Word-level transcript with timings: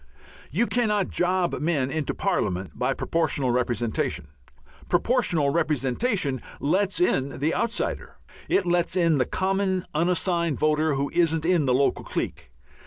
You 0.49 0.65
cannot 0.65 1.09
job 1.09 1.59
men 1.59 1.91
into 1.91 2.15
Parliament 2.15 2.71
by 2.73 2.95
Proportional 2.95 3.51
Representation. 3.51 4.29
Proportional 4.89 5.51
Representation 5.51 6.41
lets 6.59 6.99
in 6.99 7.37
the 7.37 7.53
outsider. 7.53 8.17
It 8.49 8.65
lets 8.65 8.95
in 8.95 9.19
the 9.19 9.25
common, 9.25 9.85
unassigned 9.93 10.57
voter 10.57 10.95
who 10.95 11.11
isn't 11.13 11.45
in 11.45 11.65
the 11.65 11.73
local 11.75 12.03
clique. 12.03 12.49